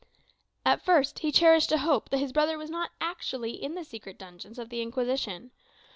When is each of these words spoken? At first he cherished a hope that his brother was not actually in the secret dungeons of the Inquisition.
At 0.65 0.81
first 0.83 1.19
he 1.19 1.31
cherished 1.31 1.71
a 1.71 1.77
hope 1.77 2.09
that 2.09 2.17
his 2.17 2.31
brother 2.31 2.57
was 2.57 2.71
not 2.71 2.89
actually 2.99 3.51
in 3.61 3.75
the 3.75 3.83
secret 3.83 4.17
dungeons 4.17 4.57
of 4.57 4.69
the 4.69 4.81
Inquisition. 4.81 5.51